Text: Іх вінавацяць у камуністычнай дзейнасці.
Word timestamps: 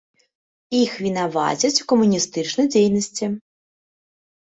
Іх 0.77 0.91
вінавацяць 1.07 1.73
у 1.83 1.87
камуністычнай 1.95 2.67
дзейнасці. 2.75 3.25